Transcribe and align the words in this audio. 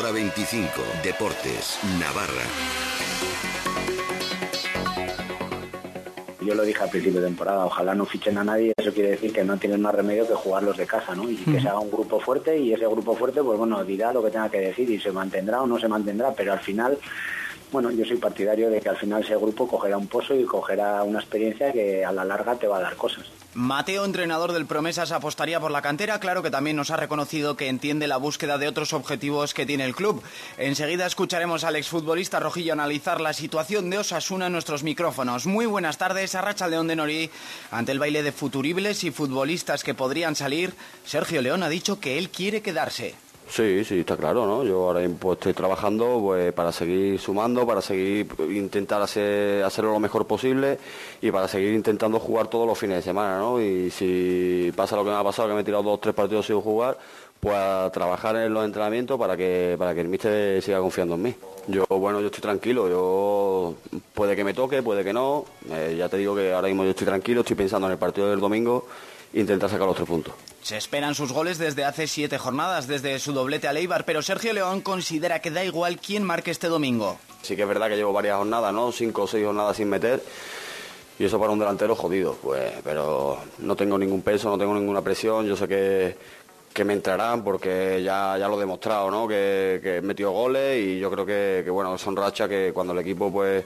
Hora 0.00 0.12
25. 0.12 0.66
Deportes. 1.04 1.78
Navarra. 1.98 2.46
Yo 6.40 6.54
lo 6.54 6.62
dije 6.62 6.82
al 6.82 6.88
principio 6.88 7.20
de 7.20 7.26
temporada, 7.26 7.66
ojalá 7.66 7.94
no 7.94 8.06
fichen 8.06 8.38
a 8.38 8.44
nadie, 8.44 8.72
eso 8.74 8.94
quiere 8.94 9.10
decir 9.10 9.30
que 9.30 9.44
no 9.44 9.58
tienen 9.58 9.82
más 9.82 9.94
remedio 9.94 10.26
que 10.26 10.32
jugarlos 10.32 10.78
de 10.78 10.86
casa, 10.86 11.14
¿no? 11.14 11.28
Y 11.28 11.36
que 11.36 11.60
se 11.60 11.68
haga 11.68 11.80
un 11.80 11.90
grupo 11.90 12.18
fuerte 12.18 12.56
y 12.56 12.72
ese 12.72 12.86
grupo 12.86 13.14
fuerte, 13.14 13.42
pues 13.42 13.58
bueno, 13.58 13.84
dirá 13.84 14.10
lo 14.10 14.24
que 14.24 14.30
tenga 14.30 14.48
que 14.48 14.60
decir 14.60 14.90
y 14.90 14.98
se 14.98 15.12
mantendrá 15.12 15.60
o 15.60 15.66
no 15.66 15.78
se 15.78 15.86
mantendrá, 15.86 16.32
pero 16.32 16.54
al 16.54 16.60
final 16.60 16.96
bueno, 17.70 17.90
yo 17.90 18.06
soy 18.06 18.16
partidario 18.16 18.70
de 18.70 18.80
que 18.80 18.88
al 18.88 18.96
final 18.96 19.22
ese 19.22 19.36
grupo 19.36 19.68
cogerá 19.68 19.98
un 19.98 20.06
pozo 20.06 20.34
y 20.34 20.44
cogerá 20.44 21.02
una 21.02 21.20
experiencia 21.20 21.72
que 21.72 22.06
a 22.06 22.12
la 22.12 22.24
larga 22.24 22.56
te 22.56 22.66
va 22.66 22.78
a 22.78 22.80
dar 22.80 22.96
cosas. 22.96 23.26
Mateo, 23.54 24.04
entrenador 24.04 24.52
del 24.52 24.66
Promesas, 24.66 25.10
apostaría 25.10 25.58
por 25.58 25.72
la 25.72 25.82
cantera. 25.82 26.20
Claro 26.20 26.40
que 26.42 26.52
también 26.52 26.76
nos 26.76 26.92
ha 26.92 26.96
reconocido 26.96 27.56
que 27.56 27.68
entiende 27.68 28.06
la 28.06 28.16
búsqueda 28.16 28.58
de 28.58 28.68
otros 28.68 28.92
objetivos 28.92 29.54
que 29.54 29.66
tiene 29.66 29.84
el 29.84 29.96
club. 29.96 30.22
Enseguida 30.56 31.04
escucharemos 31.04 31.64
al 31.64 31.74
exfutbolista 31.74 32.38
Rojillo 32.38 32.72
analizar 32.72 33.20
la 33.20 33.32
situación 33.32 33.90
de 33.90 33.98
Osasuna 33.98 34.46
en 34.46 34.52
nuestros 34.52 34.84
micrófonos. 34.84 35.46
Muy 35.46 35.66
buenas 35.66 35.98
tardes, 35.98 36.36
Arracha 36.36 36.68
León 36.68 36.86
de 36.86 36.94
Norí. 36.94 37.30
Ante 37.72 37.90
el 37.90 37.98
baile 37.98 38.22
de 38.22 38.30
futuribles 38.30 39.02
y 39.02 39.10
futbolistas 39.10 39.82
que 39.82 39.94
podrían 39.94 40.36
salir, 40.36 40.72
Sergio 41.04 41.42
León 41.42 41.64
ha 41.64 41.68
dicho 41.68 41.98
que 41.98 42.18
él 42.18 42.30
quiere 42.30 42.62
quedarse. 42.62 43.16
Sí, 43.50 43.84
sí, 43.84 44.00
está 44.00 44.16
claro, 44.16 44.46
¿no? 44.46 44.62
Yo 44.62 44.86
ahora 44.86 45.00
pues, 45.18 45.38
estoy 45.38 45.54
trabajando 45.54 46.20
pues, 46.22 46.52
para 46.52 46.70
seguir 46.70 47.18
sumando, 47.18 47.66
para 47.66 47.82
seguir 47.82 48.28
intentar 48.48 49.02
hacer, 49.02 49.64
hacerlo 49.64 49.92
lo 49.92 49.98
mejor 49.98 50.24
posible 50.24 50.78
y 51.20 51.32
para 51.32 51.48
seguir 51.48 51.74
intentando 51.74 52.20
jugar 52.20 52.46
todos 52.46 52.64
los 52.64 52.78
fines 52.78 52.98
de 52.98 53.02
semana, 53.02 53.38
¿no? 53.38 53.60
Y 53.60 53.90
si 53.90 54.72
pasa 54.76 54.94
lo 54.94 55.02
que 55.02 55.10
me 55.10 55.16
ha 55.16 55.24
pasado, 55.24 55.48
que 55.48 55.54
me 55.54 55.62
he 55.62 55.64
tirado 55.64 55.82
dos 55.82 55.94
o 55.94 55.98
tres 55.98 56.14
partidos 56.14 56.46
sin 56.46 56.60
jugar, 56.60 56.96
pues 57.40 57.90
trabajar 57.90 58.36
en 58.36 58.54
los 58.54 58.64
entrenamientos 58.64 59.18
para 59.18 59.36
que, 59.36 59.74
para 59.76 59.94
que 59.94 60.02
el 60.02 60.08
míster 60.08 60.62
siga 60.62 60.78
confiando 60.78 61.16
en 61.16 61.22
mí. 61.22 61.34
Yo, 61.66 61.84
bueno, 61.88 62.20
yo 62.20 62.26
estoy 62.26 62.42
tranquilo, 62.42 62.88
yo 62.88 63.74
puede 64.14 64.36
que 64.36 64.44
me 64.44 64.54
toque, 64.54 64.80
puede 64.80 65.02
que 65.02 65.12
no, 65.12 65.44
eh, 65.72 65.96
ya 65.98 66.08
te 66.08 66.18
digo 66.18 66.36
que 66.36 66.52
ahora 66.52 66.68
mismo 66.68 66.84
yo 66.84 66.90
estoy 66.90 67.06
tranquilo, 67.06 67.40
estoy 67.40 67.56
pensando 67.56 67.88
en 67.88 67.94
el 67.94 67.98
partido 67.98 68.30
del 68.30 68.38
domingo 68.38 68.86
intentar 69.32 69.70
sacar 69.70 69.86
los 69.86 69.96
tres 69.96 70.08
puntos. 70.08 70.34
Se 70.62 70.76
esperan 70.76 71.14
sus 71.14 71.32
goles 71.32 71.58
desde 71.58 71.84
hace 71.84 72.06
siete 72.06 72.36
jornadas, 72.38 72.86
desde 72.86 73.18
su 73.18 73.32
doblete 73.32 73.66
a 73.68 73.72
Leibar, 73.72 74.04
pero 74.04 74.22
Sergio 74.22 74.52
León 74.52 74.82
considera 74.82 75.40
que 75.40 75.50
da 75.50 75.64
igual 75.64 75.98
quién 75.98 76.22
marque 76.22 76.50
este 76.50 76.68
domingo. 76.68 77.18
Sí 77.42 77.56
que 77.56 77.62
es 77.62 77.68
verdad 77.68 77.88
que 77.88 77.96
llevo 77.96 78.12
varias 78.12 78.36
jornadas, 78.36 78.72
¿no? 78.72 78.92
Cinco 78.92 79.22
o 79.22 79.26
seis 79.26 79.44
jornadas 79.44 79.76
sin 79.76 79.88
meter. 79.88 80.22
Y 81.18 81.24
eso 81.24 81.38
para 81.38 81.52
un 81.52 81.58
delantero 81.58 81.94
jodido, 81.94 82.36
pues, 82.42 82.72
pero 82.82 83.38
no 83.58 83.76
tengo 83.76 83.98
ningún 83.98 84.22
peso, 84.22 84.48
no 84.48 84.56
tengo 84.56 84.74
ninguna 84.74 85.02
presión, 85.02 85.46
yo 85.46 85.54
sé 85.54 85.68
que, 85.68 86.16
que 86.72 86.84
me 86.84 86.94
entrarán 86.94 87.44
porque 87.44 88.02
ya, 88.02 88.38
ya 88.38 88.48
lo 88.48 88.56
he 88.56 88.60
demostrado, 88.60 89.10
¿no? 89.10 89.28
Que, 89.28 89.80
que 89.82 89.96
he 89.98 90.02
metido 90.02 90.30
goles 90.30 90.82
y 90.82 90.98
yo 90.98 91.10
creo 91.10 91.26
que, 91.26 91.60
que 91.62 91.70
bueno, 91.70 91.98
son 91.98 92.16
rachas 92.16 92.48
que 92.48 92.72
cuando 92.72 92.94
el 92.94 93.00
equipo 93.00 93.30
pues 93.30 93.64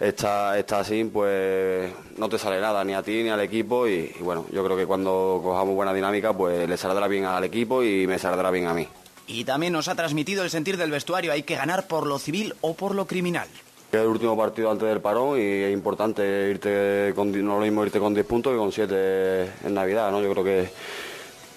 está, 0.00 0.58
está 0.58 0.80
así, 0.80 1.04
pues 1.04 1.90
no 2.16 2.28
te 2.28 2.38
sale 2.38 2.60
nada, 2.60 2.84
ni 2.84 2.94
a 2.94 3.02
ti 3.02 3.22
ni 3.22 3.28
al 3.28 3.40
equipo. 3.40 3.86
Y, 3.86 4.14
bueno, 4.20 4.46
yo 4.52 4.64
creo 4.64 4.76
que 4.76 4.86
cuando 4.86 5.40
cojamos 5.42 5.74
buena 5.74 5.94
dinámica, 5.94 6.32
pues 6.32 6.68
le 6.68 6.76
saldrá 6.76 7.08
bien 7.08 7.24
al 7.24 7.44
equipo 7.44 7.82
y 7.82 8.06
me 8.06 8.18
saldrá 8.18 8.50
bien 8.50 8.66
a 8.66 8.74
mí. 8.74 8.86
Y 9.26 9.44
también 9.44 9.72
nos 9.72 9.88
ha 9.88 9.94
transmitido 9.94 10.42
el 10.42 10.50
sentir 10.50 10.76
del 10.76 10.90
vestuario, 10.90 11.32
hay 11.32 11.42
que 11.42 11.56
ganar 11.56 11.86
por 11.86 12.06
lo 12.06 12.18
civil 12.18 12.54
o 12.60 12.74
por 12.74 12.94
lo 12.94 13.06
criminal. 13.06 13.48
Es 13.92 14.00
el 14.00 14.06
último 14.06 14.36
partido 14.36 14.70
antes 14.70 14.88
del 14.88 15.00
parón 15.00 15.38
y 15.38 15.42
es 15.42 15.72
importante 15.72 16.48
irte 16.50 17.12
con, 17.14 17.30
no 17.44 17.58
lo 17.58 17.64
mismo 17.64 17.84
irte 17.84 17.98
con 17.98 18.14
10 18.14 18.26
puntos 18.26 18.52
que 18.52 18.58
con 18.58 18.72
7 18.72 19.52
en 19.64 19.74
Navidad, 19.74 20.10
¿no? 20.10 20.22
Yo 20.22 20.32
creo 20.32 20.44
que 20.44 20.70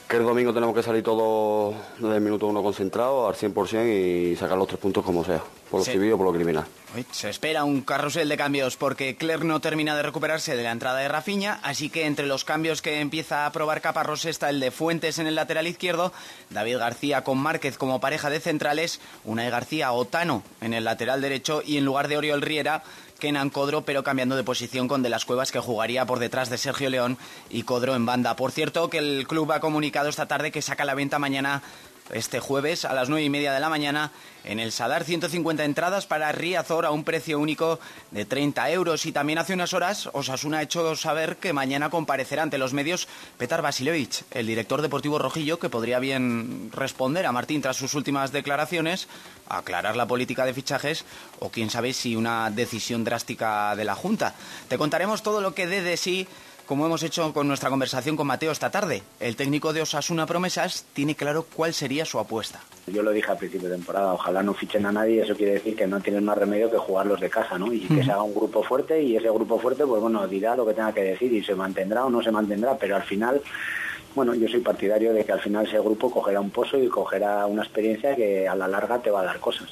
que 0.07 0.17
el 0.17 0.23
domingo 0.23 0.53
tenemos 0.53 0.75
que 0.75 0.83
salir 0.83 1.03
todos 1.03 1.75
desde 1.97 2.15
el 2.15 2.21
minuto 2.21 2.47
uno 2.47 2.61
concentrados 2.61 3.27
al 3.27 3.51
100% 3.53 4.31
y 4.31 4.35
sacar 4.35 4.57
los 4.57 4.67
tres 4.67 4.79
puntos 4.79 5.03
como 5.03 5.23
sea, 5.23 5.41
por 5.71 5.79
lo 5.79 5.85
civil 5.85 6.13
o 6.13 6.17
por 6.17 6.27
lo 6.27 6.33
criminal. 6.33 6.65
se 7.11 7.29
espera 7.29 7.63
un 7.63 7.81
carrusel 7.81 8.29
de 8.29 8.37
cambios 8.37 8.77
porque 8.77 9.15
Clerc 9.15 9.43
no 9.43 9.61
termina 9.61 9.95
de 9.95 10.03
recuperarse 10.03 10.55
de 10.55 10.63
la 10.63 10.71
entrada 10.71 10.99
de 10.99 11.07
Rafiña, 11.07 11.59
así 11.63 11.89
que 11.89 12.05
entre 12.05 12.27
los 12.27 12.45
cambios 12.45 12.83
que 12.83 12.99
empieza 12.99 13.45
a 13.45 13.51
probar 13.51 13.81
Caparrós 13.81 14.25
está 14.25 14.49
el 14.49 14.59
de 14.59 14.69
Fuentes 14.69 15.17
en 15.17 15.25
el 15.25 15.35
lateral 15.35 15.65
izquierdo, 15.65 16.13
David 16.51 16.77
García 16.77 17.23
con 17.23 17.39
Márquez 17.39 17.77
como 17.77 17.99
pareja 17.99 18.29
de 18.29 18.39
centrales, 18.39 19.01
Unai 19.23 19.49
García 19.49 19.91
Otano 19.91 20.43
en 20.61 20.75
el 20.75 20.83
lateral 20.83 21.21
derecho 21.21 21.63
y 21.65 21.77
en 21.77 21.85
lugar 21.85 22.07
de 22.07 22.17
Oriol 22.17 22.43
Riera 22.43 22.83
Kenan 23.19 23.49
Codro, 23.49 23.83
pero 23.83 24.03
cambiando 24.03 24.35
de 24.35 24.43
posición 24.43 24.87
con 24.87 25.03
De 25.03 25.09
las 25.09 25.25
Cuevas, 25.25 25.51
que 25.51 25.59
jugaría 25.59 26.05
por 26.05 26.19
detrás 26.19 26.49
de 26.49 26.57
Sergio 26.57 26.89
León 26.89 27.17
y 27.49 27.63
Codro 27.63 27.95
en 27.95 28.05
banda. 28.05 28.35
Por 28.35 28.51
cierto, 28.51 28.89
que 28.89 28.97
el 28.97 29.27
club 29.27 29.51
ha 29.51 29.59
comunicado 29.59 30.09
esta 30.09 30.27
tarde 30.27 30.51
que 30.51 30.61
saca 30.61 30.85
la 30.85 30.95
venta 30.95 31.19
mañana 31.19 31.61
este 32.11 32.39
jueves 32.39 32.85
a 32.85 32.93
las 32.93 33.09
nueve 33.09 33.23
y 33.23 33.29
media 33.29 33.53
de 33.53 33.59
la 33.59 33.69
mañana 33.69 34.11
en 34.43 34.59
el 34.59 34.71
Sadar 34.71 35.03
150 35.03 35.63
entradas 35.63 36.05
para 36.05 36.31
Riazor 36.31 36.85
a 36.85 36.91
un 36.91 37.03
precio 37.03 37.39
único 37.39 37.79
de 38.11 38.25
30 38.25 38.69
euros 38.71 39.05
y 39.05 39.11
también 39.11 39.39
hace 39.39 39.53
unas 39.53 39.73
horas 39.73 40.09
Osasuna 40.13 40.59
ha 40.59 40.61
hecho 40.61 40.95
saber 40.95 41.37
que 41.37 41.53
mañana 41.53 41.89
comparecerá 41.89 42.43
ante 42.43 42.59
los 42.59 42.73
medios 42.73 43.07
Petar 43.37 43.61
Basilevich, 43.61 44.23
el 44.31 44.45
director 44.45 44.81
deportivo 44.81 45.17
rojillo 45.17 45.57
que 45.57 45.69
podría 45.69 45.99
bien 45.99 46.69
responder 46.73 47.25
a 47.25 47.31
Martín 47.31 47.61
tras 47.61 47.77
sus 47.77 47.95
últimas 47.95 48.31
declaraciones, 48.31 49.07
aclarar 49.49 49.95
la 49.95 50.07
política 50.07 50.45
de 50.45 50.53
fichajes 50.53 51.05
o 51.39 51.49
quién 51.49 51.69
sabe 51.69 51.93
si 51.93 52.15
una 52.15 52.51
decisión 52.51 53.03
drástica 53.03 53.75
de 53.75 53.85
la 53.85 53.95
Junta. 53.95 54.35
Te 54.67 54.77
contaremos 54.77 55.23
todo 55.23 55.41
lo 55.41 55.55
que 55.55 55.65
de 55.65 55.97
sí 55.97 56.27
como 56.65 56.85
hemos 56.85 57.03
hecho 57.03 57.33
con 57.33 57.47
nuestra 57.47 57.69
conversación 57.69 58.15
con 58.15 58.27
Mateo 58.27 58.51
esta 58.51 58.71
tarde. 58.71 59.03
El 59.19 59.35
técnico 59.35 59.73
de 59.73 59.81
Osasuna 59.81 60.25
Promesas 60.25 60.85
tiene 60.93 61.15
claro 61.15 61.45
cuál 61.55 61.73
sería 61.73 62.05
su 62.05 62.19
apuesta. 62.19 62.59
Yo 62.87 63.03
lo 63.03 63.11
dije 63.11 63.31
al 63.31 63.37
principio 63.37 63.69
de 63.69 63.75
temporada, 63.75 64.13
ojalá 64.13 64.43
no 64.43 64.53
fichen 64.53 64.85
a 64.85 64.91
nadie, 64.91 65.23
eso 65.23 65.35
quiere 65.35 65.53
decir 65.53 65.75
que 65.75 65.87
no 65.87 65.99
tienen 65.99 66.23
más 66.23 66.37
remedio 66.37 66.69
que 66.69 66.77
jugarlos 66.77 67.19
de 67.19 67.29
casa, 67.29 67.57
¿no? 67.57 67.71
Y 67.71 67.81
que 67.81 68.03
se 68.03 68.11
haga 68.11 68.23
un 68.23 68.33
grupo 68.33 68.63
fuerte 68.63 69.01
y 69.01 69.15
ese 69.15 69.29
grupo 69.29 69.59
fuerte, 69.59 69.85
pues 69.85 70.01
bueno, 70.01 70.27
dirá 70.27 70.55
lo 70.55 70.65
que 70.65 70.73
tenga 70.73 70.93
que 70.93 71.03
decir 71.03 71.31
y 71.33 71.43
se 71.43 71.55
mantendrá 71.55 72.05
o 72.05 72.09
no 72.09 72.21
se 72.21 72.31
mantendrá, 72.31 72.77
pero 72.77 72.95
al 72.95 73.03
final 73.03 73.41
bueno, 74.13 74.33
yo 74.33 74.47
soy 74.47 74.61
partidario 74.61 75.13
de 75.13 75.25
que 75.25 75.33
al 75.33 75.41
final 75.41 75.67
ese 75.67 75.77
grupo 75.77 76.09
cogerá 76.09 76.39
un 76.39 76.49
pozo 76.49 76.77
y 76.77 76.87
cogerá 76.87 77.45
una 77.47 77.63
experiencia 77.63 78.15
que 78.15 78.47
a 78.47 78.55
la 78.55 78.65
larga 78.65 78.99
te 78.99 79.11
va 79.11 79.19
a 79.19 79.25
dar 79.25 79.41
cosas 79.41 79.67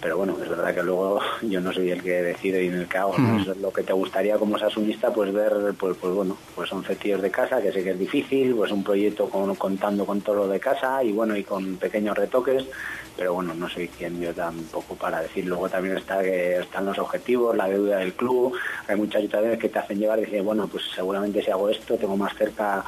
pero 0.00 0.16
bueno, 0.16 0.36
es 0.42 0.48
verdad 0.48 0.74
que 0.74 0.82
luego 0.82 1.20
yo 1.42 1.60
no 1.60 1.72
soy 1.72 1.90
el 1.90 2.02
que 2.02 2.22
decide 2.22 2.64
y 2.64 2.68
en 2.68 2.74
el 2.74 2.88
que 2.88 2.98
hago, 2.98 3.14
Eso 3.40 3.52
es 3.52 3.58
lo 3.58 3.72
que 3.72 3.82
te 3.82 3.92
gustaría 3.92 4.36
como 4.36 4.58
sasunista, 4.58 5.12
pues 5.12 5.32
ver, 5.32 5.74
pues, 5.78 5.96
pues 6.00 6.14
bueno, 6.14 6.36
pues 6.54 6.68
son 6.68 6.82
tíos 6.82 7.22
de 7.22 7.30
casa, 7.30 7.60
que 7.60 7.72
sé 7.72 7.84
que 7.84 7.90
es 7.90 7.98
difícil, 7.98 8.54
pues 8.54 8.72
un 8.72 8.82
proyecto 8.82 9.28
con, 9.28 9.54
contando 9.54 10.04
con 10.04 10.20
todo 10.20 10.36
lo 10.36 10.48
de 10.48 10.58
casa 10.58 11.02
y 11.04 11.12
bueno, 11.12 11.36
y 11.36 11.44
con 11.44 11.76
pequeños 11.76 12.16
retoques, 12.16 12.64
pero 13.16 13.34
bueno, 13.34 13.54
no 13.54 13.68
soy 13.68 13.88
quien 13.88 14.20
yo 14.20 14.32
tampoco 14.32 14.94
para 14.94 15.20
decir, 15.20 15.46
luego 15.46 15.68
también 15.68 15.96
está 15.96 16.22
que 16.22 16.58
están 16.58 16.86
los 16.86 16.98
objetivos, 16.98 17.56
la 17.56 17.68
deuda 17.68 17.98
del 17.98 18.14
club, 18.14 18.54
hay 18.88 18.96
muchas 18.96 19.22
situaciones 19.22 19.58
que 19.58 19.68
te 19.68 19.78
hacen 19.78 19.98
llevar 19.98 20.18
y 20.18 20.22
decir, 20.22 20.42
bueno, 20.42 20.66
pues 20.66 20.84
seguramente 20.94 21.42
si 21.42 21.50
hago 21.50 21.68
esto 21.68 21.96
tengo 21.96 22.16
más 22.16 22.34
cerca 22.36 22.84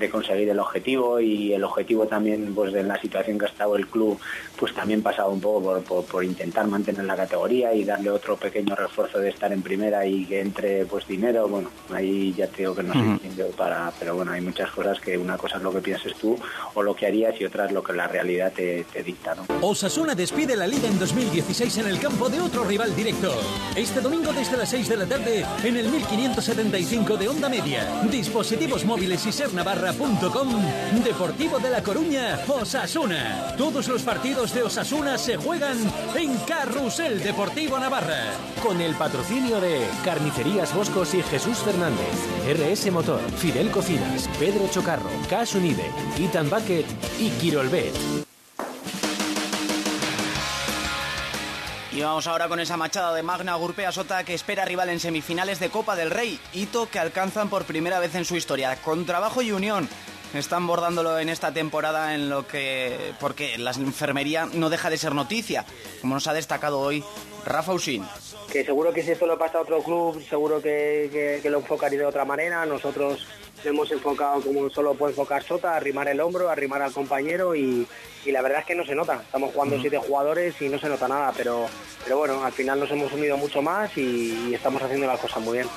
de 0.00 0.10
conseguir 0.10 0.48
el 0.48 0.58
objetivo 0.58 1.20
y 1.20 1.52
el 1.52 1.62
objetivo 1.62 2.06
también 2.06 2.54
pues 2.54 2.74
en 2.74 2.88
la 2.88 3.00
situación 3.00 3.38
que 3.38 3.44
ha 3.44 3.48
estado 3.48 3.76
el 3.76 3.86
club 3.86 4.18
pues 4.56 4.74
también 4.74 5.02
pasado 5.02 5.30
un 5.30 5.40
poco 5.40 5.80
por, 5.80 6.24
intentar 6.24 6.66
mantener 6.66 7.04
la 7.04 7.16
categoría 7.16 7.72
y 7.72 7.84
darle 7.84 8.10
otro 8.10 8.36
pequeño 8.36 8.74
refuerzo 8.74 9.18
de 9.18 9.30
estar 9.30 9.52
en 9.52 9.62
primera 9.62 10.04
y 10.06 10.24
que 10.26 10.40
entre 10.40 10.84
pues 10.86 11.06
dinero. 11.06 11.48
Bueno 11.48 11.70
ahí 11.94 12.34
ya 12.36 12.46
te 12.46 12.58
digo 12.58 12.74
que 12.74 12.82
no 12.82 12.92
soy 12.92 13.18
quien 13.18 13.36
yo 13.36 13.48
para 13.50 13.92
pero 13.98 14.14
bueno 14.16 14.32
hay 14.32 14.40
muchas 14.40 14.70
cosas 14.70 14.98
que 15.00 15.16
una 15.16 15.36
cosa 15.36 15.58
es 15.58 15.62
lo 15.62 15.72
que 15.72 15.80
pienses 15.80 16.14
tú 16.16 16.36
o 16.74 16.82
lo 16.82 16.94
que 16.94 17.06
harías 17.06 17.40
y 17.40 17.44
otra 17.44 17.66
es 17.66 17.72
lo 17.72 17.82
que 17.82 17.92
la 17.92 18.06
realidad 18.06 18.52
te, 18.52 18.84
dicta 19.04 19.34
¿no? 19.34 19.46
Osasuna 19.66 20.14
despide 20.14 20.56
la 20.56 20.66
liga 20.66 20.88
en 20.88 20.98
2016 20.98 21.78
en 21.78 21.88
el 21.88 21.98
campo 21.98 22.28
de 22.28 22.40
otro 22.40 22.64
rival 22.64 22.94
directo. 22.94 23.32
Este 23.76 24.00
domingo 24.00 24.32
desde 24.32 24.56
las 24.56 24.70
6 24.70 24.88
de 24.88 24.96
la 24.96 25.06
tarde 25.06 25.44
en 25.64 25.76
el 25.76 25.88
1575 25.88 27.16
de 27.16 27.28
onda 27.28 27.48
media. 27.48 28.02
Dispositivos 28.10 28.84
móviles 28.84 29.24
y 29.26 29.32
ser 29.32 29.52
Navarra 29.52 29.89
Deportivo 31.04 31.58
de 31.58 31.70
La 31.70 31.82
Coruña, 31.82 32.38
Osasuna. 32.46 33.54
Todos 33.56 33.88
los 33.88 34.02
partidos 34.02 34.54
de 34.54 34.62
Osasuna 34.62 35.18
se 35.18 35.36
juegan 35.36 35.78
en 36.14 36.36
Carrusel 36.46 37.20
Deportivo 37.22 37.78
Navarra. 37.78 38.32
Con 38.62 38.80
el 38.80 38.94
patrocinio 38.94 39.60
de 39.60 39.86
Carnicerías 40.04 40.74
Boscos 40.74 41.14
y 41.14 41.22
Jesús 41.22 41.58
Fernández, 41.58 41.98
RS 42.46 42.92
Motor, 42.92 43.20
Fidel 43.38 43.70
Cocinas, 43.70 44.28
Pedro 44.38 44.68
Chocarro, 44.70 45.10
Cash 45.28 45.56
Unide, 45.56 45.90
Itan 46.18 46.48
Bucket 46.48 46.86
y 47.18 47.30
Quirolbet. 47.30 48.29
Y 52.00 52.02
vamos 52.02 52.26
ahora 52.26 52.48
con 52.48 52.60
esa 52.60 52.78
machada 52.78 53.12
de 53.12 53.22
Magna 53.22 53.56
Gurpea 53.56 53.92
Sota 53.92 54.24
que 54.24 54.32
espera 54.32 54.64
rival 54.64 54.88
en 54.88 55.00
semifinales 55.00 55.60
de 55.60 55.68
Copa 55.68 55.96
del 55.96 56.10
Rey, 56.10 56.40
hito 56.54 56.88
que 56.88 56.98
alcanzan 56.98 57.50
por 57.50 57.66
primera 57.66 57.98
vez 57.98 58.14
en 58.14 58.24
su 58.24 58.36
historia. 58.36 58.74
Con 58.76 59.04
trabajo 59.04 59.42
y 59.42 59.52
unión, 59.52 59.86
están 60.34 60.66
bordándolo 60.66 61.18
en 61.18 61.28
esta 61.28 61.52
temporada 61.52 62.14
en 62.14 62.30
lo 62.30 62.46
que 62.46 63.12
porque 63.18 63.58
la 63.58 63.72
enfermería 63.72 64.46
no 64.52 64.70
deja 64.70 64.90
de 64.90 64.98
ser 64.98 65.14
noticia, 65.14 65.64
como 66.00 66.14
nos 66.14 66.26
ha 66.26 66.32
destacado 66.32 66.78
hoy 66.80 67.04
Rafa 67.44 67.72
Usín. 67.72 68.04
Que 68.52 68.64
seguro 68.64 68.92
que 68.92 69.02
si 69.02 69.12
esto 69.12 69.26
lo 69.26 69.38
pasa 69.38 69.58
a 69.58 69.62
otro 69.62 69.80
club, 69.82 70.22
seguro 70.28 70.60
que, 70.60 71.40
lo 71.44 71.58
enfocaría 71.58 72.00
de 72.00 72.04
otra 72.04 72.24
manera. 72.24 72.66
Nosotros 72.66 73.26
hemos 73.64 73.90
enfocado 73.92 74.40
como 74.40 74.68
solo 74.70 74.94
puede 74.94 75.12
enfocar 75.12 75.42
Sota, 75.44 75.76
arrimar 75.76 76.08
el 76.08 76.20
hombro, 76.20 76.48
arrimar 76.48 76.82
al 76.82 76.92
compañero 76.92 77.54
y, 77.54 77.86
la 78.26 78.42
verdad 78.42 78.60
es 78.60 78.66
que 78.66 78.74
no 78.74 78.84
se 78.84 78.94
nota. 78.94 79.22
Estamos 79.22 79.52
jugando 79.52 79.80
siete 79.80 79.98
jugadores 79.98 80.60
y 80.60 80.68
no 80.68 80.78
se 80.78 80.88
nota 80.88 81.06
nada, 81.06 81.32
pero, 81.36 81.66
pero 82.04 82.18
bueno, 82.18 82.44
al 82.44 82.52
final 82.52 82.80
nos 82.80 82.90
hemos 82.90 83.12
unido 83.12 83.36
mucho 83.36 83.62
más 83.62 83.96
y 83.96 84.52
estamos 84.52 84.82
haciendo 84.82 85.06
las 85.06 85.20
cosas 85.20 85.42
muy 85.42 85.58
bien. 85.58 85.68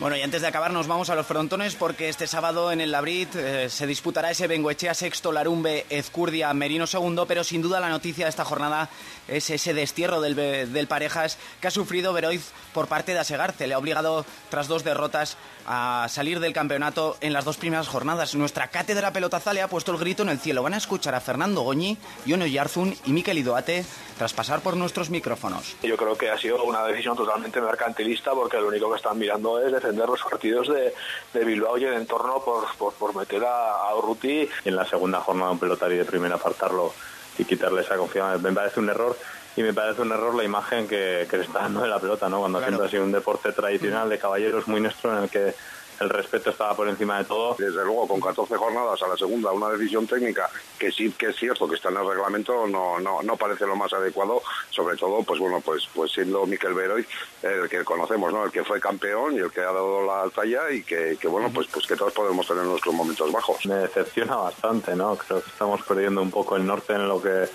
Bueno, 0.00 0.16
y 0.16 0.22
antes 0.22 0.40
de 0.40 0.48
acabar 0.48 0.72
nos 0.72 0.86
vamos 0.86 1.10
a 1.10 1.14
los 1.14 1.26
frontones 1.26 1.74
porque 1.74 2.08
este 2.08 2.26
sábado 2.26 2.72
en 2.72 2.80
el 2.80 2.90
Labrit 2.90 3.36
eh, 3.36 3.68
se 3.68 3.86
disputará 3.86 4.30
ese 4.30 4.46
Bengoechea 4.46 4.94
sexto, 4.94 5.30
Larumbe, 5.30 5.84
Ezcurdia, 5.90 6.54
Merino 6.54 6.86
segundo, 6.86 7.26
pero 7.26 7.44
sin 7.44 7.60
duda 7.60 7.80
la 7.80 7.90
noticia 7.90 8.24
de 8.24 8.30
esta 8.30 8.46
jornada 8.46 8.88
es 9.28 9.50
ese 9.50 9.74
destierro 9.74 10.22
del, 10.22 10.34
del 10.72 10.86
Parejas 10.86 11.36
que 11.60 11.68
ha 11.68 11.70
sufrido 11.70 12.14
Veroiz 12.14 12.50
por 12.72 12.86
parte 12.86 13.12
de 13.12 13.18
Asegarce. 13.18 13.66
Le 13.66 13.74
ha 13.74 13.78
obligado, 13.78 14.24
tras 14.48 14.68
dos 14.68 14.84
derrotas, 14.84 15.36
a 15.66 16.06
salir 16.08 16.40
del 16.40 16.54
campeonato 16.54 17.18
en 17.20 17.34
las 17.34 17.44
dos 17.44 17.58
primeras 17.58 17.86
jornadas. 17.86 18.34
Nuestra 18.34 18.68
cátedra 18.68 19.12
pelotaza 19.12 19.52
le 19.52 19.60
ha 19.60 19.68
puesto 19.68 19.92
el 19.92 19.98
grito 19.98 20.22
en 20.22 20.30
el 20.30 20.38
cielo. 20.38 20.62
Van 20.62 20.74
a 20.74 20.78
escuchar 20.78 21.14
a 21.14 21.20
Fernando 21.20 21.60
Goñi, 21.60 21.98
Yono 22.24 22.46
Yarzun 22.46 22.96
y 23.04 23.12
Miquel 23.12 23.38
Idoate 23.38 23.84
tras 24.16 24.32
pasar 24.32 24.60
por 24.60 24.76
nuestros 24.76 25.10
micrófonos. 25.10 25.76
Yo 25.82 25.96
creo 25.96 26.16
que 26.16 26.30
ha 26.30 26.38
sido 26.38 26.62
una 26.64 26.84
decisión 26.84 27.16
totalmente 27.16 27.60
mercantilista 27.60 28.32
porque 28.32 28.58
lo 28.58 28.68
único 28.68 28.90
que 28.90 28.96
están 28.96 29.18
mirando 29.18 29.64
es 29.64 29.72
los 29.92 30.22
partidos 30.22 30.68
de, 30.68 31.44
Bilbao 31.44 31.78
y 31.78 31.84
el 31.84 31.94
entorno 31.94 32.42
por, 32.42 32.66
por, 32.94 33.14
meter 33.14 33.44
a, 33.44 33.88
a 33.88 33.96
Urruti 33.96 34.48
en 34.64 34.76
la 34.76 34.84
segunda 34.84 35.20
jornada 35.20 35.50
un 35.50 35.58
pelotario 35.58 35.98
de 35.98 36.04
primera 36.04 36.36
apartarlo 36.36 36.92
y 37.38 37.44
quitarle 37.44 37.82
esa 37.82 37.96
confianza. 37.96 38.38
Me 38.38 38.52
parece 38.52 38.80
un 38.80 38.88
error 38.88 39.16
y 39.56 39.62
me 39.62 39.72
parece 39.72 40.02
un 40.02 40.12
error 40.12 40.34
la 40.34 40.44
imagen 40.44 40.86
que, 40.86 41.26
que 41.28 41.36
le 41.36 41.44
está 41.44 41.60
dando 41.60 41.82
de 41.82 41.88
la 41.88 41.98
pelota, 41.98 42.28
¿no? 42.28 42.40
Cuando 42.40 42.60
siempre 42.60 42.86
ha 42.86 42.90
sido 42.90 43.04
un 43.04 43.12
deporte 43.12 43.52
tradicional 43.52 44.08
de 44.08 44.18
caballeros 44.18 44.68
muy 44.68 44.80
nuestro 44.80 45.16
en 45.16 45.24
el 45.24 45.30
que 45.30 45.54
el 46.00 46.08
respeto 46.08 46.50
estaba 46.50 46.74
por 46.74 46.88
encima 46.88 47.18
de 47.18 47.24
todo. 47.24 47.54
Desde 47.58 47.84
luego, 47.84 48.08
con 48.08 48.20
14 48.20 48.56
jornadas 48.56 49.02
a 49.02 49.08
la 49.08 49.16
segunda, 49.16 49.52
una 49.52 49.68
decisión 49.68 50.06
técnica 50.06 50.48
que 50.78 50.90
sí 50.90 51.12
que 51.12 51.26
es 51.26 51.36
cierto 51.36 51.68
que 51.68 51.76
está 51.76 51.90
en 51.90 51.98
el 51.98 52.08
reglamento, 52.08 52.66
no, 52.66 52.98
no, 52.98 53.22
no 53.22 53.36
parece 53.36 53.66
lo 53.66 53.76
más 53.76 53.92
adecuado, 53.92 54.42
sobre 54.70 54.96
todo, 54.96 55.22
pues 55.22 55.38
bueno, 55.38 55.60
pues, 55.60 55.86
pues 55.94 56.10
siendo 56.12 56.46
Miquel 56.46 56.74
Beroy 56.74 57.06
el 57.42 57.68
que 57.68 57.84
conocemos, 57.84 58.32
¿no? 58.32 58.44
El 58.44 58.50
que 58.50 58.64
fue 58.64 58.80
campeón 58.80 59.34
y 59.34 59.38
el 59.38 59.50
que 59.50 59.60
ha 59.60 59.72
dado 59.72 60.04
la 60.04 60.28
talla 60.30 60.70
y 60.70 60.82
que, 60.82 61.18
que 61.20 61.28
bueno, 61.28 61.50
pues, 61.52 61.66
pues 61.68 61.86
que 61.86 61.96
todos 61.96 62.12
podemos 62.12 62.46
tener 62.46 62.64
nuestros 62.64 62.94
momentos 62.94 63.30
bajos. 63.30 63.66
Me 63.66 63.74
decepciona 63.74 64.36
bastante, 64.36 64.96
¿no? 64.96 65.16
Creo 65.16 65.42
que 65.42 65.50
estamos 65.50 65.82
perdiendo 65.82 66.22
un 66.22 66.30
poco 66.30 66.56
el 66.56 66.66
norte 66.66 66.94
en 66.94 67.08
lo 67.08 67.20
que 67.20 67.48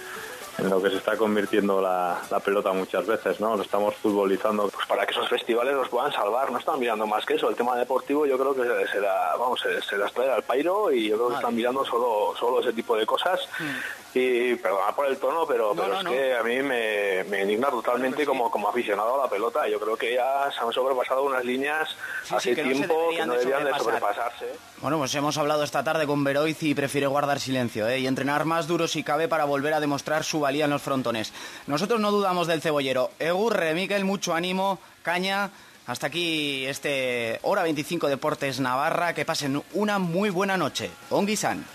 en 0.57 0.69
lo 0.69 0.81
que 0.81 0.89
se 0.89 0.97
está 0.97 1.17
convirtiendo 1.17 1.81
la, 1.81 2.21
pelota 2.43 2.71
muchas 2.73 3.05
veces, 3.05 3.39
¿no? 3.39 3.55
Lo 3.55 3.63
estamos 3.63 3.95
futbolizando 3.95 4.69
pues 4.69 4.85
para 4.85 5.05
que 5.05 5.11
esos 5.11 5.27
festivales 5.27 5.73
los 5.73 5.89
puedan 5.89 6.11
salvar, 6.11 6.51
no 6.51 6.59
están 6.59 6.79
mirando 6.79 7.07
más 7.07 7.25
que 7.25 7.35
eso. 7.35 7.49
El 7.49 7.55
tema 7.55 7.75
deportivo 7.75 8.25
yo 8.25 8.37
creo 8.37 8.55
que 8.55 8.87
se, 8.87 8.99
la, 8.99 9.35
vamos, 9.37 9.61
se, 9.61 9.97
las 9.97 10.13
trae 10.13 10.31
al 10.31 10.43
pairo 10.43 10.91
y 10.91 11.09
yo 11.09 11.15
creo 11.15 11.29
que 11.29 11.35
están 11.35 11.55
mirando 11.55 11.83
solo, 11.85 12.33
solo 12.39 12.61
ese 12.61 12.73
tipo 12.73 12.95
de 12.95 13.05
cosas. 13.05 13.39
Mm. 13.59 14.04
Y 14.17 14.56
perdona 14.56 14.95
por 14.95 15.07
el 15.07 15.17
tono, 15.17 15.45
pero, 15.45 15.75
pero 15.75 16.00
es 16.00 16.07
que 16.07 16.33
a 16.38 16.41
mí 16.41 16.62
me, 16.62 17.25
me 17.25 17.41
indigna 17.41 17.69
totalmente 17.69 18.25
como, 18.25 18.50
como 18.50 18.69
aficionado 18.69 19.19
a 19.19 19.25
la 19.25 19.29
pelota. 19.29 19.67
Yo 19.67 19.77
creo 19.77 19.97
que 19.97 20.13
ya 20.13 20.50
se 20.57 20.63
han 20.63 20.71
sobrepasado 20.71 21.23
unas 21.23 21.44
líneas 21.44 21.89
hace 22.31 22.56
tiempo 22.56 23.09
que 23.09 23.25
no 23.25 23.33
debían 23.33 23.65
de 23.65 23.73
sobrepasarse. 23.77 24.45
Bueno, 24.77 25.00
pues 25.00 25.13
hemos 25.15 25.38
hablado 25.38 25.63
esta 25.63 25.83
tarde 25.83 26.07
con 26.07 26.23
Veroiz 26.23 26.63
y 26.63 26.73
prefiere 26.73 27.07
guardar 27.07 27.41
silencio 27.41 27.89
¿eh? 27.89 28.00
y 28.00 28.07
entrenar 28.07 28.45
más 28.45 28.67
duro 28.67 28.88
si 28.88 29.03
cabe 29.03 29.27
para 29.27 29.44
volver 29.44 29.73
a 29.73 29.81
demostrar 29.81 30.23
su 30.23 30.39
valía 30.39 30.63
en 30.63 30.71
los 30.71 30.81
frontones. 30.81 31.33
Nosotros 31.67 32.00
no 32.00 32.09
dudamos 32.09 32.47
del 32.47 32.62
cebollero. 32.62 33.12
Egurre, 33.19 33.73
Miquel, 33.73 34.06
mucho 34.06 34.33
ánimo, 34.33 34.79
caña. 35.03 35.51
Hasta 35.88 36.07
aquí 36.07 36.65
este 36.67 37.39
Hora 37.44 37.63
25 37.63 38.07
Deportes 38.07 38.62
Navarra. 38.62 39.13
Que 39.13 39.25
pasen 39.25 39.62
una 39.73 40.00
muy 40.00 40.29
buena 40.29 40.56
noche. 40.56 40.89
Onguisan. 41.09 41.65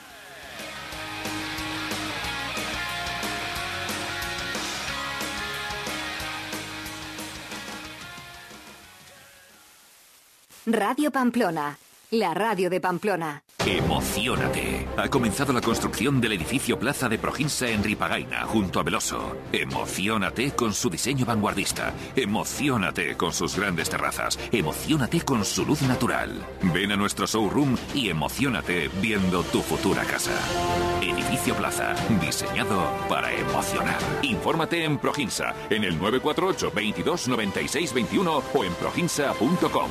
Radio 10.73 11.11
Pamplona, 11.11 11.79
la 12.11 12.33
radio 12.33 12.71
de 12.71 12.81
Pamplona. 12.81 13.43
Emocionate. 13.67 14.87
Ha 14.97 15.09
comenzado 15.09 15.53
la 15.53 15.61
construcción 15.61 16.21
del 16.21 16.33
edificio 16.33 16.79
Plaza 16.79 17.09
de 17.09 17.19
Proginsa 17.19 17.69
en 17.69 17.83
Ripagaina, 17.83 18.47
junto 18.47 18.81
a 18.81 18.83
Veloso. 18.83 19.37
Emocionate 19.53 20.53
con 20.53 20.73
su 20.73 20.89
diseño 20.89 21.27
vanguardista. 21.27 21.93
Emocionate 22.17 23.17
con 23.17 23.33
sus 23.33 23.57
grandes 23.57 23.91
terrazas. 23.91 24.39
Emocionate 24.51 25.21
con 25.23 25.45
su 25.45 25.67
luz 25.67 25.83
natural. 25.83 26.31
Ven 26.73 26.93
a 26.93 26.97
nuestro 26.97 27.27
showroom 27.27 27.77
y 27.95 28.09
emocionate 28.09 28.89
viendo 29.03 29.43
tu 29.43 29.61
futura 29.61 30.05
casa. 30.05 30.39
Edificio 31.03 31.55
Plaza, 31.55 31.95
diseñado 32.21 32.91
para 33.09 33.33
emocionar. 33.33 33.99
Infórmate 34.23 34.85
en 34.85 34.99
Proginsa, 34.99 35.55
en 35.69 35.85
el 35.85 35.99
948 35.99 36.73
22 36.75 37.29
96 37.29 37.93
21 37.93 38.43
o 38.55 38.65
en 38.65 38.73
proginsa.com. 38.75 39.91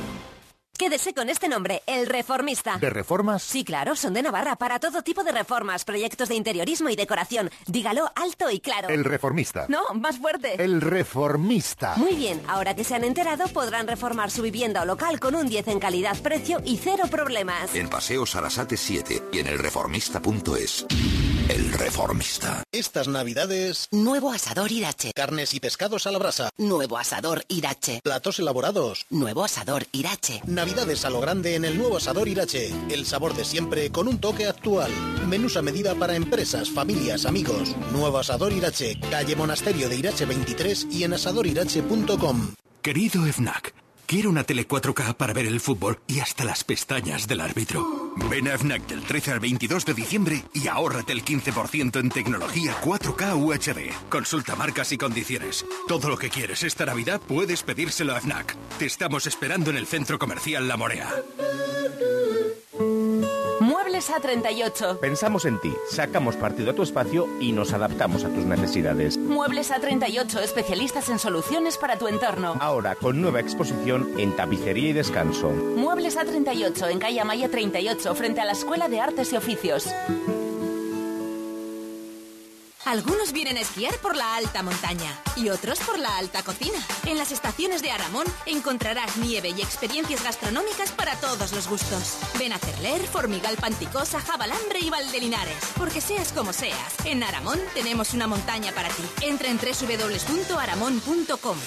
Quédese 0.80 1.12
con 1.12 1.28
este 1.28 1.46
nombre, 1.46 1.82
El 1.84 2.06
Reformista. 2.06 2.78
¿De 2.78 2.88
reformas? 2.88 3.42
Sí, 3.42 3.64
claro, 3.64 3.94
son 3.94 4.14
de 4.14 4.22
Navarra 4.22 4.56
para 4.56 4.78
todo 4.78 5.02
tipo 5.02 5.22
de 5.22 5.30
reformas, 5.30 5.84
proyectos 5.84 6.30
de 6.30 6.36
interiorismo 6.36 6.88
y 6.88 6.96
decoración. 6.96 7.50
Dígalo 7.66 8.10
alto 8.14 8.50
y 8.50 8.60
claro. 8.60 8.88
El 8.88 9.04
Reformista. 9.04 9.66
No, 9.68 9.82
más 9.92 10.16
fuerte. 10.16 10.54
El 10.54 10.80
Reformista. 10.80 11.96
Muy 11.96 12.14
bien, 12.14 12.40
ahora 12.48 12.74
que 12.74 12.84
se 12.84 12.94
han 12.94 13.04
enterado, 13.04 13.46
podrán 13.48 13.88
reformar 13.88 14.30
su 14.30 14.40
vivienda 14.40 14.80
o 14.80 14.86
local 14.86 15.20
con 15.20 15.34
un 15.34 15.50
10 15.50 15.68
en 15.68 15.80
calidad, 15.80 16.18
precio 16.22 16.62
y 16.64 16.78
cero 16.78 17.04
problemas. 17.10 17.74
En 17.74 17.90
Paseo 17.90 18.24
Sarasate 18.24 18.78
7 18.78 19.24
y 19.34 19.40
en 19.40 19.48
elreformista.es. 19.48 20.86
El 21.50 21.72
Reformista. 21.72 22.62
Estas 22.70 23.08
navidades... 23.08 23.88
Nuevo 23.90 24.30
asador 24.30 24.70
Irache. 24.70 25.10
Carnes 25.12 25.52
y 25.52 25.58
pescados 25.58 26.06
a 26.06 26.12
la 26.12 26.18
brasa. 26.18 26.50
Nuevo 26.58 26.96
asador 26.96 27.44
Irache. 27.48 27.98
Platos 28.04 28.38
elaborados. 28.38 29.04
Nuevo 29.10 29.42
asador 29.42 29.84
Irache. 29.90 30.42
Navidades 30.46 31.04
a 31.04 31.10
lo 31.10 31.20
grande 31.20 31.56
en 31.56 31.64
el 31.64 31.76
nuevo 31.76 31.96
asador 31.96 32.28
Irache. 32.28 32.72
El 32.88 33.04
sabor 33.04 33.34
de 33.34 33.44
siempre 33.44 33.90
con 33.90 34.06
un 34.06 34.20
toque 34.20 34.46
actual. 34.46 34.92
Menús 35.26 35.56
a 35.56 35.62
medida 35.62 35.96
para 35.96 36.14
empresas, 36.14 36.70
familias, 36.70 37.26
amigos. 37.26 37.74
Nuevo 37.90 38.18
asador 38.18 38.52
Irache. 38.52 39.00
Calle 39.10 39.34
Monasterio 39.34 39.88
de 39.88 39.96
Irache 39.96 40.26
23 40.26 40.86
y 40.92 41.02
en 41.02 41.14
asadorirache.com. 41.14 42.54
Querido 42.80 43.24
FNAC. 43.24 43.74
Quiero 44.06 44.30
una 44.30 44.44
tele 44.44 44.68
4K 44.68 45.16
para 45.16 45.32
ver 45.32 45.46
el 45.46 45.58
fútbol 45.58 45.98
y 46.06 46.20
hasta 46.20 46.44
las 46.44 46.62
pestañas 46.62 47.26
del 47.26 47.40
árbitro. 47.40 47.99
Ven 48.16 48.48
a 48.48 48.58
FNAC 48.58 48.86
del 48.86 49.02
13 49.02 49.32
al 49.32 49.40
22 49.40 49.84
de 49.84 49.94
diciembre 49.94 50.42
y 50.52 50.68
ahórrate 50.68 51.12
el 51.12 51.24
15% 51.24 52.00
en 52.00 52.08
tecnología 52.08 52.74
4K 52.82 53.36
UHD. 53.36 54.08
Consulta 54.08 54.56
marcas 54.56 54.92
y 54.92 54.98
condiciones. 54.98 55.64
Todo 55.88 56.08
lo 56.08 56.18
que 56.18 56.30
quieres 56.30 56.62
esta 56.62 56.86
Navidad 56.86 57.20
puedes 57.26 57.62
pedírselo 57.62 58.14
a 58.14 58.20
FNAC. 58.20 58.56
Te 58.78 58.86
estamos 58.86 59.26
esperando 59.26 59.70
en 59.70 59.76
el 59.76 59.86
centro 59.86 60.18
comercial 60.18 60.68
La 60.68 60.76
Morea. 60.76 61.08
Muebles 64.00 64.22
A38. 64.24 64.98
Pensamos 64.98 65.44
en 65.44 65.60
ti, 65.60 65.74
sacamos 65.90 66.34
partido 66.34 66.70
a 66.70 66.74
tu 66.74 66.82
espacio 66.82 67.28
y 67.38 67.52
nos 67.52 67.74
adaptamos 67.74 68.24
a 68.24 68.30
tus 68.30 68.46
necesidades. 68.46 69.18
Muebles 69.18 69.70
A38, 69.70 70.40
especialistas 70.40 71.10
en 71.10 71.18
soluciones 71.18 71.76
para 71.76 71.98
tu 71.98 72.08
entorno. 72.08 72.56
Ahora 72.60 72.94
con 72.94 73.20
nueva 73.20 73.40
exposición 73.40 74.08
en 74.16 74.34
tapicería 74.34 74.88
y 74.88 74.92
descanso. 74.94 75.50
Muebles 75.50 76.16
A38 76.16 76.90
en 76.90 76.98
calle 76.98 77.24
Maya 77.24 77.50
38 77.50 78.14
frente 78.14 78.40
a 78.40 78.46
la 78.46 78.52
Escuela 78.52 78.88
de 78.88 79.00
Artes 79.00 79.34
y 79.34 79.36
Oficios. 79.36 79.86
Algunos 82.90 83.30
vienen 83.30 83.56
a 83.56 83.60
esquiar 83.60 83.96
por 83.98 84.16
la 84.16 84.34
alta 84.34 84.64
montaña 84.64 85.16
y 85.36 85.48
otros 85.48 85.78
por 85.78 85.96
la 85.96 86.18
alta 86.18 86.42
cocina. 86.42 86.84
En 87.06 87.18
las 87.18 87.30
estaciones 87.30 87.82
de 87.82 87.92
Aramón 87.92 88.26
encontrarás 88.46 89.16
nieve 89.18 89.50
y 89.50 89.62
experiencias 89.62 90.24
gastronómicas 90.24 90.90
para 90.90 91.14
todos 91.20 91.52
los 91.52 91.68
gustos. 91.68 92.16
Ven 92.36 92.52
a 92.52 92.58
Cerler, 92.58 93.00
Formigal 93.06 93.56
Panticosa, 93.58 94.18
Jabalambre 94.18 94.80
y 94.80 94.90
Valdelinares. 94.90 95.54
Porque 95.78 96.00
seas 96.00 96.32
como 96.32 96.52
seas, 96.52 96.92
en 97.04 97.22
Aramón 97.22 97.60
tenemos 97.74 98.12
una 98.12 98.26
montaña 98.26 98.72
para 98.72 98.88
ti. 98.88 99.04
Entra 99.20 99.50
en 99.50 99.58
www.aramón.com. 99.58 101.58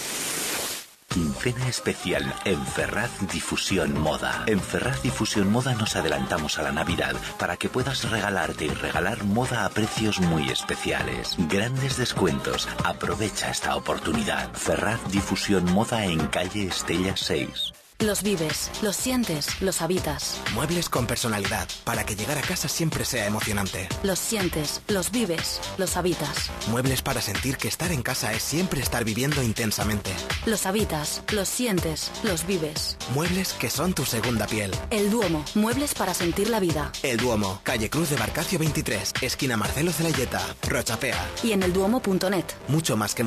Quincena 1.13 1.67
especial 1.67 2.33
en 2.43 2.65
Ferraz 2.65 3.11
Difusión 3.31 3.93
Moda. 4.01 4.45
En 4.47 4.59
Ferraz 4.59 5.03
Difusión 5.03 5.51
Moda 5.51 5.75
nos 5.75 5.95
adelantamos 5.95 6.57
a 6.57 6.63
la 6.63 6.71
Navidad 6.71 7.15
para 7.37 7.55
que 7.55 7.69
puedas 7.69 8.09
regalarte 8.09 8.65
y 8.65 8.69
regalar 8.69 9.23
moda 9.23 9.63
a 9.65 9.69
precios 9.69 10.19
muy 10.19 10.49
especiales. 10.49 11.35
Grandes 11.37 11.97
descuentos. 11.97 12.67
Aprovecha 12.83 13.51
esta 13.51 13.75
oportunidad. 13.75 14.51
Ferraz 14.53 14.99
Difusión 15.11 15.71
Moda 15.71 16.03
en 16.03 16.25
calle 16.27 16.65
Estella 16.65 17.15
6. 17.15 17.82
Los 18.03 18.21
vives, 18.21 18.69
los 18.81 18.95
sientes, 18.95 19.61
los 19.61 19.81
habitas. 19.81 20.39
Muebles 20.53 20.89
con 20.89 21.07
personalidad, 21.07 21.67
para 21.83 22.05
que 22.05 22.15
llegar 22.15 22.37
a 22.37 22.41
casa 22.41 22.67
siempre 22.67 23.05
sea 23.05 23.25
emocionante. 23.25 23.87
Los 24.03 24.19
sientes, 24.19 24.81
los 24.87 25.11
vives, 25.11 25.61
los 25.77 25.95
habitas. 25.95 26.51
Muebles 26.67 27.01
para 27.01 27.21
sentir 27.21 27.57
que 27.57 27.67
estar 27.67 27.91
en 27.91 28.01
casa 28.01 28.33
es 28.33 28.43
siempre 28.43 28.81
estar 28.81 29.05
viviendo 29.05 29.41
intensamente. 29.41 30.11
Los 30.45 30.65
habitas, 30.65 31.23
los 31.31 31.47
sientes, 31.47 32.11
los 32.23 32.45
vives. 32.45 32.97
Muebles 33.13 33.53
que 33.53 33.69
son 33.69 33.93
tu 33.93 34.03
segunda 34.05 34.47
piel. 34.47 34.71
El 34.89 35.09
Duomo, 35.09 35.45
muebles 35.55 35.93
para 35.93 36.13
sentir 36.13 36.49
la 36.49 36.59
vida. 36.59 36.91
El 37.03 37.17
Duomo, 37.17 37.61
calle 37.63 37.89
Cruz 37.89 38.09
de 38.09 38.17
Barcacio 38.17 38.59
23, 38.59 39.13
esquina 39.21 39.55
Marcelo 39.55 39.91
Celayeta, 39.91 40.41
Rochapea. 40.67 41.25
Y 41.43 41.53
en 41.53 41.63
elduomo.net. 41.63 42.45
Mucho 42.67 42.97
más 42.97 43.15
que 43.15 43.21